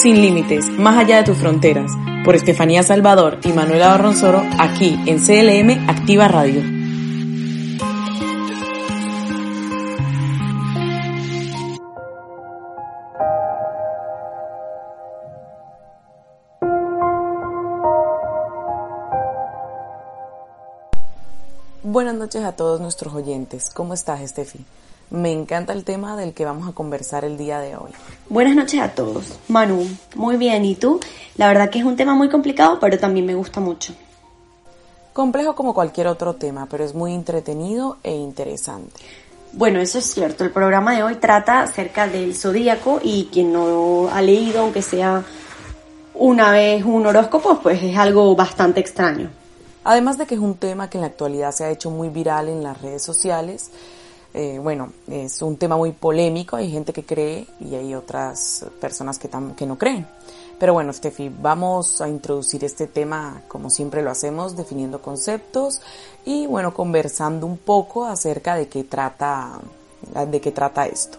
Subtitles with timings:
[0.00, 1.92] sin límites, más allá de tus fronteras,
[2.24, 6.62] por Estefanía Salvador y Manuela Barronzoro, aquí en CLM Activa Radio.
[21.82, 23.68] Buenas noches a todos nuestros oyentes.
[23.68, 24.64] ¿Cómo estás, Estefi?
[25.10, 27.90] Me encanta el tema del que vamos a conversar el día de hoy.
[28.28, 29.40] Buenas noches a todos.
[29.48, 29.84] Manu,
[30.14, 30.64] muy bien.
[30.64, 31.00] ¿Y tú?
[31.36, 33.92] La verdad que es un tema muy complicado, pero también me gusta mucho.
[35.12, 39.00] Complejo como cualquier otro tema, pero es muy entretenido e interesante.
[39.52, 40.44] Bueno, eso es cierto.
[40.44, 45.24] El programa de hoy trata acerca del zodíaco y quien no ha leído, aunque sea
[46.14, 49.28] una vez un horóscopo, pues es algo bastante extraño.
[49.82, 52.48] Además de que es un tema que en la actualidad se ha hecho muy viral
[52.48, 53.72] en las redes sociales,
[54.32, 59.18] eh, bueno, es un tema muy polémico, hay gente que cree y hay otras personas
[59.18, 60.06] que, que no creen.
[60.58, 65.80] Pero bueno, Steffi, vamos a introducir este tema como siempre lo hacemos, definiendo conceptos
[66.24, 69.58] y bueno, conversando un poco acerca de qué trata,
[70.28, 71.18] de qué trata esto.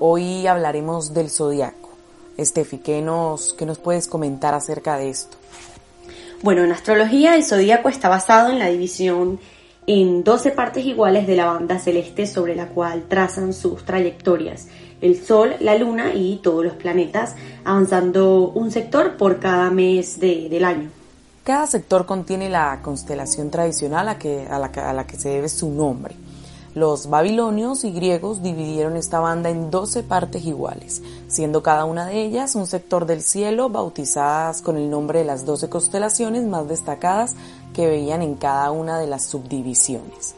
[0.00, 1.90] Hoy hablaremos del zodiaco.
[2.38, 5.36] Steffi, ¿qué nos, ¿qué nos puedes comentar acerca de esto?
[6.42, 9.38] Bueno, en astrología el zodíaco está basado en la división
[9.92, 14.68] en 12 partes iguales de la banda celeste sobre la cual trazan sus trayectorias
[15.00, 20.64] el Sol, la Luna y todos los planetas, avanzando un sector por cada mes del
[20.64, 20.90] año.
[21.42, 25.48] Cada sector contiene la constelación tradicional a, que, a, la, a la que se debe
[25.48, 26.14] su nombre.
[26.74, 32.22] Los babilonios y griegos dividieron esta banda en 12 partes iguales, siendo cada una de
[32.22, 37.34] ellas un sector del cielo bautizadas con el nombre de las 12 constelaciones más destacadas
[37.74, 40.34] que veían en cada una de las subdivisiones.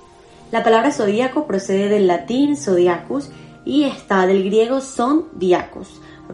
[0.51, 3.31] La palabra zodíaco procede del latín zodiacus
[3.65, 5.89] y está del griego son diacos,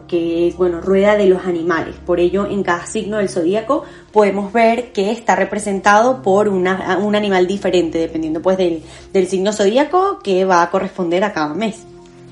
[0.07, 1.95] que es bueno, rueda de los animales.
[2.05, 7.47] Por ello, en cada signo del zodíaco podemos ver que está representado por un animal
[7.47, 8.83] diferente, dependiendo pues del,
[9.13, 11.85] del signo zodíaco que va a corresponder a cada mes.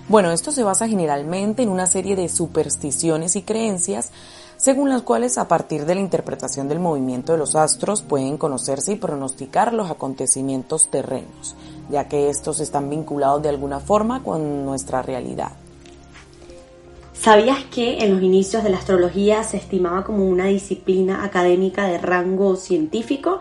[0.10, 4.12] Bueno, esto se basa generalmente en una serie de supersticiones y creencias
[4.68, 8.92] según las cuales a partir de la interpretación del movimiento de los astros pueden conocerse
[8.92, 11.56] y pronosticar los acontecimientos terrenos,
[11.90, 15.54] ya que estos están vinculados de alguna forma con nuestra realidad.
[17.14, 22.00] ¿Sabías que en los inicios de la astrología se estimaba como una disciplina académica de
[22.00, 23.40] rango científico?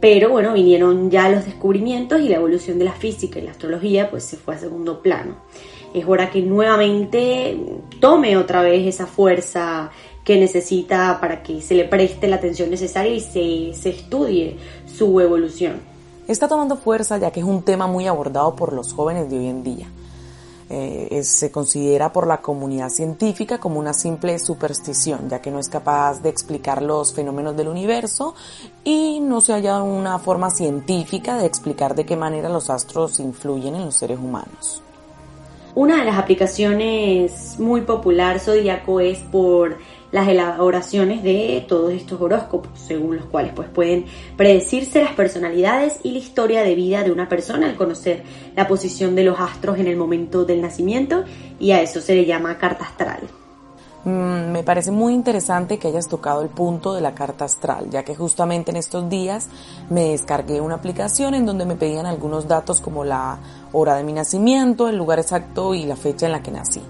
[0.00, 4.10] Pero bueno, vinieron ya los descubrimientos y la evolución de la física y la astrología
[4.10, 5.36] pues se fue a segundo plano.
[5.94, 7.56] Es hora que nuevamente
[8.00, 9.90] tome otra vez esa fuerza
[10.24, 15.20] que necesita para que se le preste la atención necesaria y se, se estudie su
[15.20, 15.80] evolución.
[16.28, 19.46] Está tomando fuerza ya que es un tema muy abordado por los jóvenes de hoy
[19.48, 19.86] en día.
[20.72, 25.68] Eh, se considera por la comunidad científica como una simple superstición, ya que no es
[25.68, 28.36] capaz de explicar los fenómenos del universo
[28.84, 33.74] y no se halla una forma científica de explicar de qué manera los astros influyen
[33.74, 34.80] en los seres humanos.
[35.74, 39.76] Una de las aplicaciones muy popular zodíaco es por
[40.12, 44.06] las elaboraciones de todos estos horóscopos, según los cuales pues pueden
[44.36, 48.22] predecirse las personalidades y la historia de vida de una persona al conocer
[48.56, 51.24] la posición de los astros en el momento del nacimiento
[51.58, 53.20] y a eso se le llama carta astral.
[54.04, 58.02] Mm, me parece muy interesante que hayas tocado el punto de la carta astral, ya
[58.02, 59.48] que justamente en estos días
[59.90, 63.38] me descargué una aplicación en donde me pedían algunos datos como la
[63.72, 66.80] hora de mi nacimiento, el lugar exacto y la fecha en la que nací.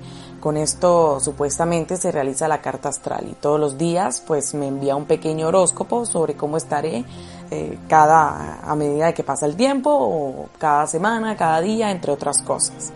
[0.41, 4.97] Con esto supuestamente se realiza la carta astral y todos los días pues me envía
[4.97, 7.05] un pequeño horóscopo sobre cómo estaré
[7.51, 12.13] eh, cada a medida de que pasa el tiempo o cada semana, cada día, entre
[12.13, 12.91] otras cosas.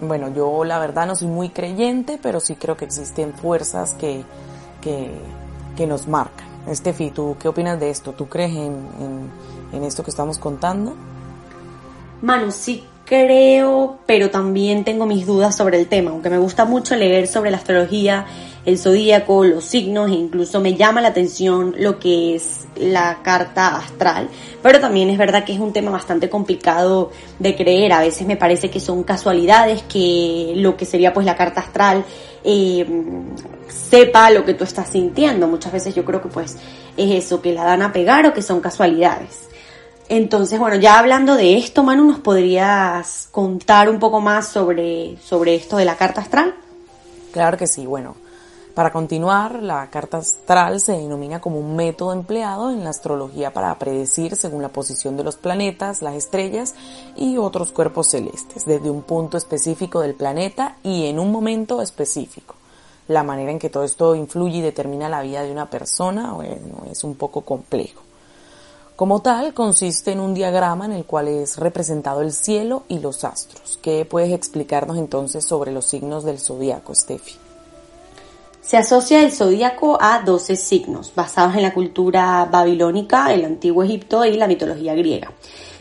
[0.00, 4.24] Bueno, yo la verdad no soy muy creyente, pero sí creo que existen fuerzas que,
[4.80, 5.10] que,
[5.76, 6.48] que nos marcan.
[6.66, 8.12] Estefi, ¿tú qué opinas de esto?
[8.12, 9.30] ¿Tú crees en, en,
[9.72, 10.94] en esto que estamos contando?
[12.22, 16.94] Manu, sí creo, pero también tengo mis dudas sobre el tema, aunque me gusta mucho
[16.94, 18.26] leer sobre la astrología,
[18.66, 23.78] el zodíaco, los signos e incluso me llama la atención lo que es la carta
[23.78, 24.28] astral,
[24.62, 28.36] pero también es verdad que es un tema bastante complicado de creer, a veces me
[28.36, 32.04] parece que son casualidades, que lo que sería pues la carta astral
[32.44, 32.86] eh,
[33.68, 36.58] sepa lo que tú estás sintiendo, muchas veces yo creo que pues
[36.98, 39.47] es eso, que la dan a pegar o que son casualidades.
[40.10, 45.54] Entonces, bueno, ya hablando de esto, Manu, ¿nos podrías contar un poco más sobre, sobre
[45.54, 46.54] esto de la carta astral?
[47.30, 48.16] Claro que sí, bueno.
[48.74, 53.76] Para continuar, la carta astral se denomina como un método empleado en la astrología para
[53.76, 56.74] predecir según la posición de los planetas, las estrellas
[57.16, 62.54] y otros cuerpos celestes, desde un punto específico del planeta y en un momento específico.
[63.08, 66.84] la manera en que todo esto influye y determina la vida de una persona, bueno,
[66.90, 68.02] es un poco complejo.
[68.98, 73.22] Como tal, consiste en un diagrama en el cual es representado el cielo y los
[73.22, 73.78] astros.
[73.80, 77.36] ¿Qué puedes explicarnos entonces sobre los signos del zodiaco, Steffi?
[78.60, 84.24] Se asocia el zodíaco a 12 signos, basados en la cultura babilónica, el antiguo Egipto
[84.24, 85.30] y la mitología griega.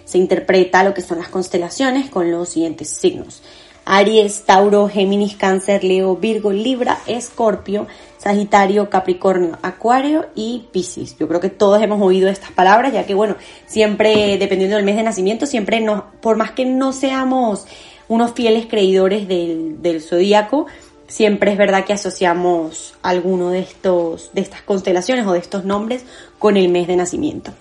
[0.05, 3.41] Se interpreta lo que son las constelaciones con los siguientes signos.
[3.87, 7.87] Aries, Tauro, Géminis, Cáncer, Leo, Virgo, Libra, Escorpio,
[8.17, 11.17] Sagitario, Capricornio, Acuario y Piscis.
[11.17, 14.97] Yo creo que todos hemos oído estas palabras, ya que bueno, siempre dependiendo del mes
[14.97, 17.65] de nacimiento, siempre no, por más que no seamos
[18.09, 20.67] unos fieles creidores del, del zodíaco,
[21.07, 26.03] siempre es verdad que asociamos alguno de estos, de estas constelaciones o de estos nombres
[26.39, 27.53] con el mes de nacimiento.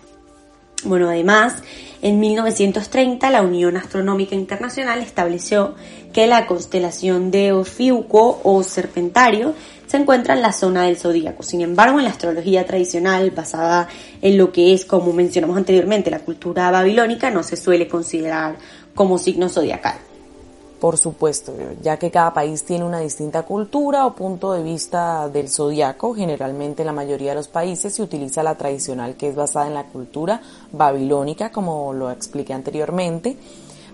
[0.84, 1.54] Bueno, además,
[2.02, 5.74] en 1930 la Unión Astronómica Internacional estableció
[6.12, 9.54] que la constelación de Ofiuco o Serpentario
[9.86, 11.42] se encuentra en la zona del zodíaco.
[11.42, 13.88] Sin embargo, en la astrología tradicional, basada
[14.20, 18.56] en lo que es, como mencionamos anteriormente, la cultura babilónica, no se suele considerar
[18.94, 19.96] como signo zodiacal.
[20.80, 25.48] Por supuesto, ya que cada país tiene una distinta cultura o punto de vista del
[25.48, 29.68] zodiaco, generalmente en la mayoría de los países se utiliza la tradicional que es basada
[29.68, 30.42] en la cultura
[30.72, 33.38] babilónica, como lo expliqué anteriormente,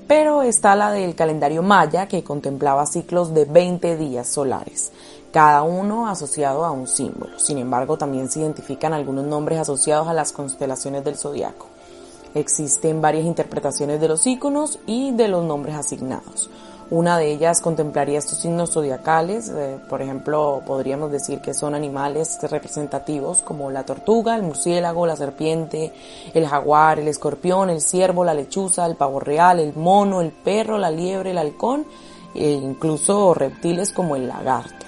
[0.08, 4.90] pero está la del calendario maya que contemplaba ciclos de 20 días solares,
[5.31, 7.38] cada uno asociado a un símbolo.
[7.38, 11.67] Sin embargo, también se identifican algunos nombres asociados a las constelaciones del zodiaco.
[12.35, 16.50] Existen varias interpretaciones de los iconos y de los nombres asignados.
[16.90, 22.38] Una de ellas contemplaría estos signos zodiacales, eh, por ejemplo, podríamos decir que son animales
[22.43, 25.93] representativos como la tortuga, el murciélago, la serpiente,
[26.34, 30.76] el jaguar, el escorpión, el ciervo, la lechuza, el pavo real, el mono, el perro,
[30.76, 31.87] la liebre, el halcón
[32.34, 34.81] e incluso reptiles como el lagarto.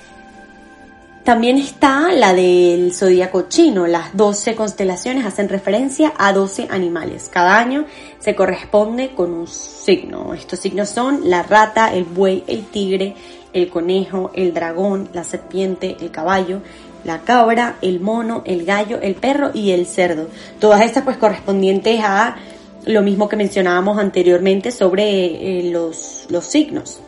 [1.25, 3.87] También está la del zodíaco chino.
[3.87, 7.31] Las 12 constelaciones hacen referencia a 12 animales.
[7.33, 7.87] Cada año
[8.19, 10.35] se corresponde con un signo.
[10.35, 13.15] Estos signos son la rata, el buey, el tigre,
[13.55, 16.61] el conejo, el dragón, la serpiente, el caballo,
[17.05, 20.29] la cabra, el mono, el gallo, el perro y el cerdo.
[20.61, 22.37] Todas estas pues correspondientes a
[22.85, 27.01] lo mismo que mencionábamos anteriormente sobre eh, los, los signos.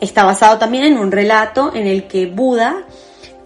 [0.00, 2.84] Está basado también en un relato en el que Buda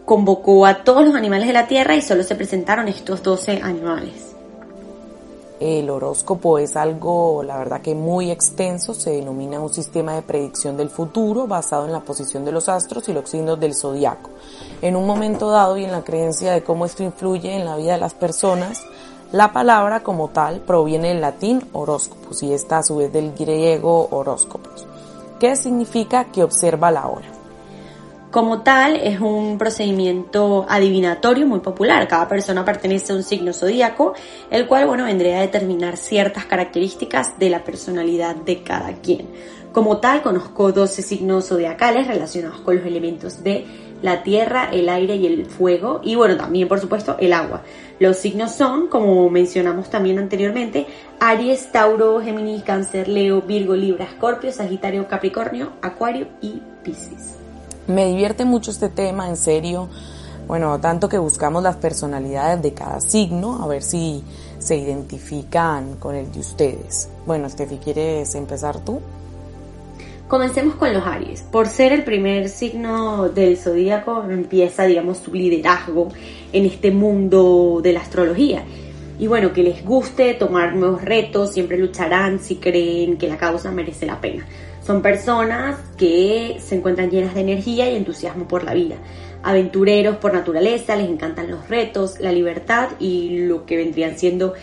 [0.05, 4.35] convocó a todos los animales de la Tierra y solo se presentaron estos 12 animales.
[5.59, 10.77] El horóscopo es algo, la verdad que muy extenso, se denomina un sistema de predicción
[10.77, 14.31] del futuro basado en la posición de los astros y los signos del zodiaco.
[14.81, 17.95] En un momento dado y en la creencia de cómo esto influye en la vida
[17.95, 18.85] de las personas,
[19.33, 24.09] la palabra como tal proviene del latín horóscopos y esta a su vez del griego
[24.11, 24.87] horóscopos.
[25.41, 27.27] ¿Qué significa que observa la hora?
[28.31, 32.09] Como tal, es un procedimiento adivinatorio muy popular.
[32.09, 34.15] Cada persona pertenece a un signo zodíaco,
[34.51, 39.29] el cual, bueno, vendría a determinar ciertas características de la personalidad de cada quien.
[39.73, 43.67] Como tal, conozco 12 signos zodiacales relacionados con los elementos de
[44.05, 47.63] la tierra, el aire y el fuego, y bueno, también, por supuesto, el agua.
[47.99, 50.87] Los signos son, como mencionamos también anteriormente,
[51.21, 57.37] Aries, Tauro, Géminis, Cáncer, Leo, Virgo, Libra, Escorpio, Sagitario, Capricornio, Acuario y Piscis.
[57.87, 59.89] Me divierte mucho este tema, en serio.
[60.47, 64.23] Bueno, tanto que buscamos las personalidades de cada signo, a ver si
[64.59, 67.09] se identifican con el de ustedes.
[67.25, 69.01] Bueno, Steffi, ¿quieres empezar tú?
[70.29, 71.43] Comencemos con los Aries.
[71.43, 76.09] Por ser el primer signo del zodíaco, empieza, digamos, su liderazgo
[76.51, 78.65] en este mundo de la astrología.
[79.19, 83.71] Y bueno, que les guste tomar nuevos retos, siempre lucharán si creen que la causa
[83.71, 84.47] merece la pena.
[84.85, 88.97] Son personas que se encuentran llenas de energía y entusiasmo por la vida.
[89.43, 94.55] Aventureros por naturaleza, les encantan los retos, la libertad y lo que vendrían siendo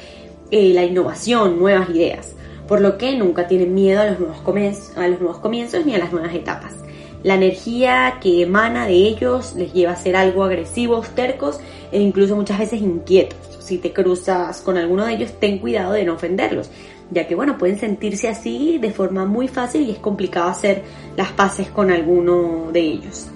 [0.49, 2.35] eh, la innovación, nuevas ideas
[2.71, 5.93] por lo que nunca tienen miedo a los, nuevos comienzos, a los nuevos comienzos ni
[5.93, 6.71] a las nuevas etapas.
[7.21, 11.59] La energía que emana de ellos les lleva a ser algo agresivos, tercos
[11.91, 13.37] e incluso muchas veces inquietos.
[13.59, 16.69] Si te cruzas con alguno de ellos, ten cuidado de no ofenderlos,
[17.09, 20.81] ya que bueno, pueden sentirse así de forma muy fácil y es complicado hacer
[21.17, 23.27] las paces con alguno de ellos.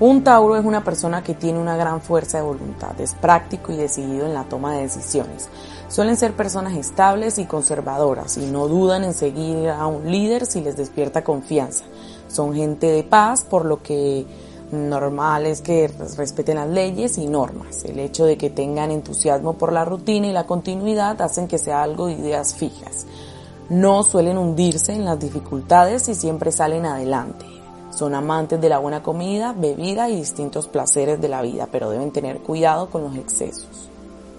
[0.00, 3.76] Un Tauro es una persona que tiene una gran fuerza de voluntad, es práctico y
[3.76, 5.50] decidido en la toma de decisiones.
[5.88, 10.62] Suelen ser personas estables y conservadoras y no dudan en seguir a un líder si
[10.62, 11.84] les despierta confianza.
[12.28, 14.24] Son gente de paz, por lo que
[14.72, 17.84] normal es que respeten las leyes y normas.
[17.84, 21.82] El hecho de que tengan entusiasmo por la rutina y la continuidad hacen que sea
[21.82, 23.04] algo de ideas fijas.
[23.68, 27.59] No suelen hundirse en las dificultades y siempre salen adelante.
[27.90, 32.12] Son amantes de la buena comida, bebida y distintos placeres de la vida, pero deben
[32.12, 33.90] tener cuidado con los excesos.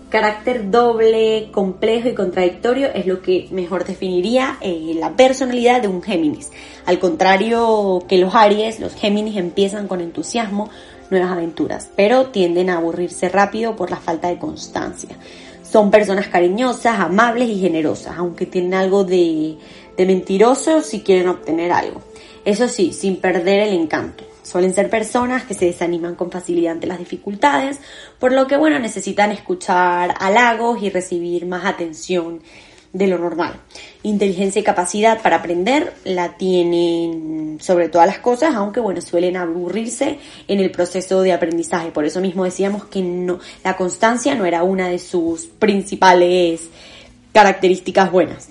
[0.10, 6.01] Carácter doble, complejo y contradictorio es lo que mejor definiría eh, la personalidad de un
[6.01, 6.51] Géminis.
[6.86, 10.70] Al contrario que los Aries, los Géminis empiezan con entusiasmo
[11.10, 15.15] nuevas aventuras, pero tienden a aburrirse rápido por la falta de constancia.
[15.63, 19.55] Son personas cariñosas, amables y generosas, aunque tienen algo de,
[19.96, 22.01] de mentiroso si quieren obtener algo.
[22.45, 24.24] Eso sí, sin perder el encanto.
[24.43, 27.79] Suelen ser personas que se desaniman con facilidad ante las dificultades,
[28.19, 32.41] por lo que bueno, necesitan escuchar halagos y recibir más atención
[32.93, 33.53] de lo normal.
[34.03, 40.19] Inteligencia y capacidad para aprender la tienen sobre todas las cosas, aunque bueno, suelen aburrirse
[40.48, 41.91] en el proceso de aprendizaje.
[41.91, 46.69] Por eso mismo decíamos que no, la constancia no era una de sus principales
[47.31, 48.50] características buenas.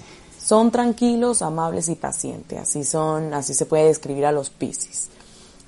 [0.50, 2.58] Son tranquilos, amables y pacientes.
[2.58, 5.08] Así son, así se puede describir a los Piscis.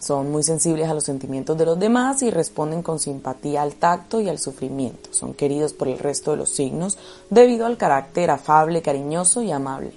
[0.01, 4.21] Son muy sensibles a los sentimientos de los demás y responden con simpatía al tacto
[4.21, 5.11] y al sufrimiento.
[5.13, 6.99] Son queridos por el resto de los signos
[7.31, 9.93] debido al carácter afable, cariñoso y amable.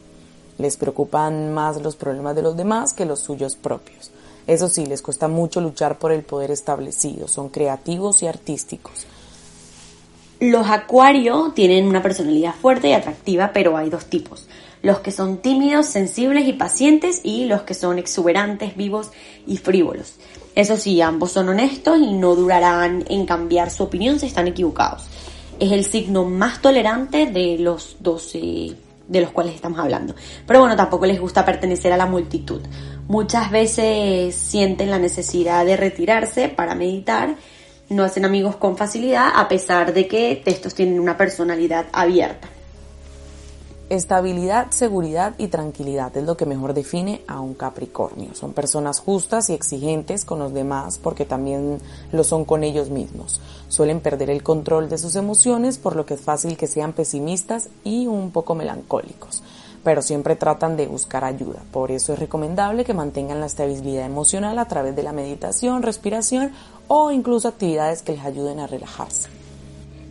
[0.59, 4.11] Les preocupan más los problemas de los demás que los suyos propios.
[4.45, 7.27] Eso sí, les cuesta mucho luchar por el poder establecido.
[7.27, 9.07] Son creativos y artísticos.
[10.39, 14.47] Los acuario tienen una personalidad fuerte y atractiva, pero hay dos tipos
[14.85, 19.09] los que son tímidos, sensibles y pacientes y los que son exuberantes, vivos
[19.47, 20.13] y frívolos.
[20.53, 25.07] Eso sí, ambos son honestos y no durarán en cambiar su opinión si están equivocados.
[25.59, 28.75] Es el signo más tolerante de los 12
[29.07, 30.13] de los cuales estamos hablando.
[30.45, 32.61] Pero bueno, tampoco les gusta pertenecer a la multitud.
[33.07, 37.37] Muchas veces sienten la necesidad de retirarse para meditar.
[37.89, 42.49] No hacen amigos con facilidad a pesar de que estos tienen una personalidad abierta.
[43.87, 48.33] Estabilidad, seguridad y tranquilidad es lo que mejor define a un Capricornio.
[48.33, 51.77] Son personas justas y exigentes con los demás porque también
[52.11, 53.41] lo son con ellos mismos.
[53.67, 57.69] Suelen perder el control de sus emociones por lo que es fácil que sean pesimistas
[57.83, 59.43] y un poco melancólicos,
[59.83, 61.61] pero siempre tratan de buscar ayuda.
[61.71, 66.53] Por eso es recomendable que mantengan la estabilidad emocional a través de la meditación, respiración
[66.87, 69.29] o incluso actividades que les ayuden a relajarse.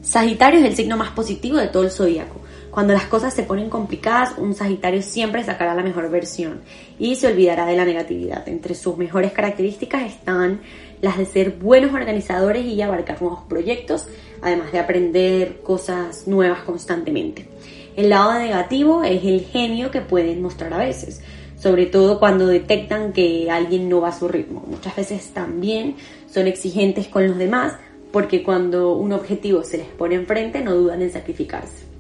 [0.05, 2.44] Sagitario es el signo más positivo de todo el zodíaco
[2.75, 6.63] cuando las cosas se ponen complicadas, un Sagitario siempre sacará la mejor versión
[6.99, 8.49] y se olvidará de la negatividad.
[8.49, 10.61] Entre sus mejores características están
[11.01, 14.09] las de ser buenos organizadores y abarcar nuevos proyectos,
[14.43, 17.47] además de aprender cosas nuevas constantemente.
[17.95, 21.23] El lado negativo es el genio que pueden mostrar a veces,
[21.57, 24.65] sobre todo cuando detectan que alguien no va a su ritmo.
[24.67, 25.95] Muchas veces también
[26.29, 27.75] son exigentes con los demás
[28.11, 31.94] porque cuando un objetivo se les pone enfrente no dudan en sacrificarse.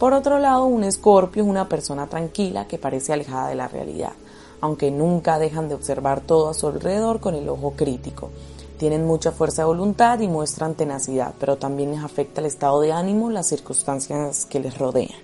[0.00, 4.12] Por otro lado, un escorpio es una persona tranquila que parece alejada de la realidad,
[4.62, 8.30] aunque nunca dejan de observar todo a su alrededor con el ojo crítico.
[8.78, 12.92] Tienen mucha fuerza de voluntad y muestran tenacidad, pero también les afecta el estado de
[12.92, 15.20] ánimo, las circunstancias que les rodean.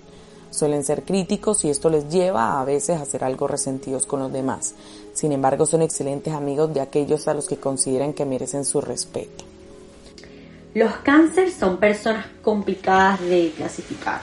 [0.51, 4.31] Suelen ser críticos y esto les lleva a veces a ser algo resentidos con los
[4.31, 4.75] demás.
[5.13, 9.43] Sin embargo, son excelentes amigos de aquellos a los que consideran que merecen su respeto.
[10.75, 14.21] Los cánceres son personas complicadas de clasificar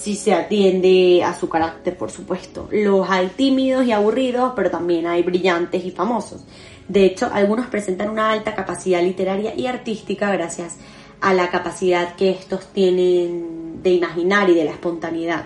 [0.00, 2.68] si se atiende a su carácter, por supuesto.
[2.72, 6.42] Los hay tímidos y aburridos, pero también hay brillantes y famosos.
[6.88, 10.78] De hecho, algunos presentan una alta capacidad literaria y artística gracias
[11.20, 15.44] a la capacidad que estos tienen de imaginar y de la espontaneidad.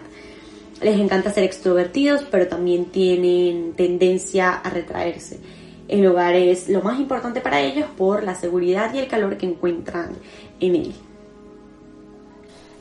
[0.81, 5.41] Les encanta ser extrovertidos, pero también tienen tendencia a retraerse.
[5.89, 9.47] El hogar es lo más importante para ellos por la seguridad y el calor que
[9.47, 10.13] encuentran
[10.61, 10.95] en él.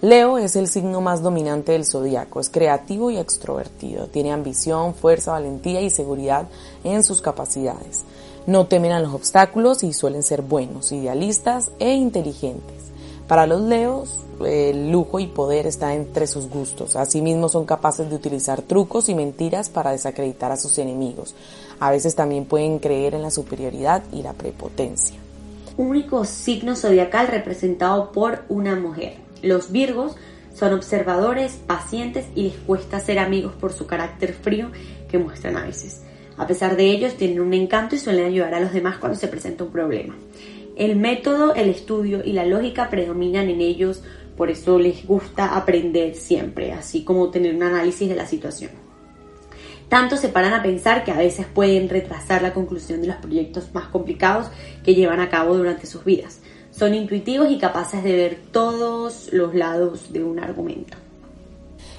[0.04, 5.32] Leo es el signo más dominante del zodiaco, es creativo y extrovertido, tiene ambición, fuerza,
[5.32, 6.50] valentía y seguridad
[6.84, 8.04] en sus capacidades.
[8.46, 12.92] No temen a los obstáculos y suelen ser buenos, idealistas e inteligentes.
[13.30, 16.98] Para los leos, el lujo y poder está entre sus gustos.
[16.98, 21.34] Asimismo, son capaces de utilizar trucos y mentiras para desacreditar a sus enemigos.
[21.80, 25.16] A veces también pueden creer en la superioridad y la prepotencia.
[25.78, 29.23] Único signo zodiacal representado por una mujer.
[29.44, 30.16] Los Virgos
[30.56, 34.72] son observadores, pacientes y les cuesta ser amigos por su carácter frío
[35.10, 36.04] que muestran a veces.
[36.38, 39.28] A pesar de ellos, tienen un encanto y suelen ayudar a los demás cuando se
[39.28, 40.16] presenta un problema.
[40.76, 44.02] El método, el estudio y la lógica predominan en ellos,
[44.38, 48.72] por eso les gusta aprender siempre, así como tener un análisis de la situación.
[49.90, 53.74] Tanto se paran a pensar que a veces pueden retrasar la conclusión de los proyectos
[53.74, 54.48] más complicados
[54.84, 56.40] que llevan a cabo durante sus vidas.
[56.76, 60.98] Son intuitivos y capaces de ver todos los lados de un argumento.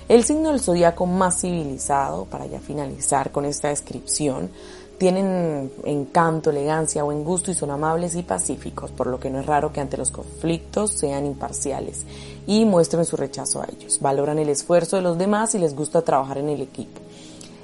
[0.08, 4.50] El signo del zodiaco más civilizado, para ya finalizar con esta descripción,
[4.98, 9.46] Tienen encanto, elegancia, buen gusto y son amables y pacíficos, por lo que no es
[9.46, 12.06] raro que ante los conflictos sean imparciales
[12.46, 13.98] y muestren su rechazo a ellos.
[14.00, 17.00] Valoran el esfuerzo de los demás y les gusta trabajar en el equipo.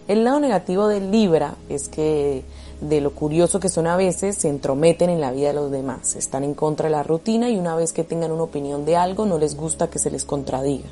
[0.08, 2.42] El lado negativo del Libra es que
[2.80, 6.16] de lo curioso que son a veces, se entrometen en la vida de los demás,
[6.16, 9.26] están en contra de la rutina y una vez que tengan una opinión de algo
[9.26, 10.88] no les gusta que se les contradiga.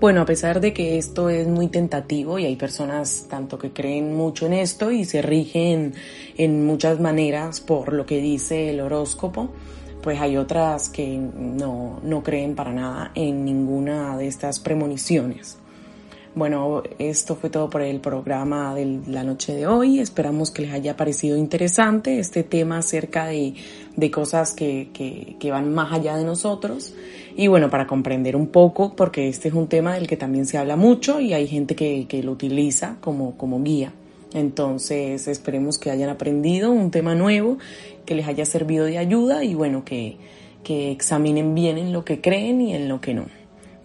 [0.00, 4.16] Bueno, a pesar de que esto es muy tentativo y hay personas tanto que creen
[4.16, 5.92] mucho en esto y se rigen
[6.38, 9.50] en muchas maneras por lo que dice el horóscopo,
[10.02, 15.58] pues hay otras que no, no creen para nada en ninguna de estas premoniciones.
[16.32, 19.98] Bueno, esto fue todo por el programa de la noche de hoy.
[19.98, 23.54] Esperamos que les haya parecido interesante este tema acerca de,
[23.96, 26.94] de cosas que, que, van más allá de nosotros.
[27.36, 30.56] Y bueno, para comprender un poco, porque este es un tema del que también se
[30.56, 33.92] habla mucho y hay gente que, que lo utiliza como, como guía.
[34.32, 37.58] Entonces esperemos que hayan aprendido un tema nuevo,
[38.06, 40.16] que les haya servido de ayuda y bueno, que,
[40.62, 43.39] que examinen bien en lo que creen y en lo que no.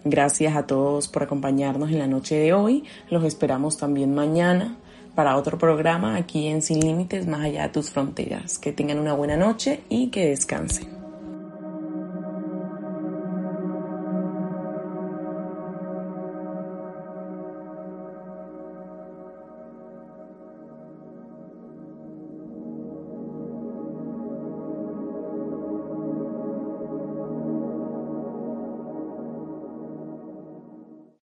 [0.08, 2.84] Gracias a todos por acompañarnos en la noche de hoy.
[3.10, 4.76] Los esperamos también mañana
[5.16, 8.56] para otro programa aquí en Sin Límites, más allá de tus fronteras.
[8.60, 10.95] Que tengan una buena noche y que descansen.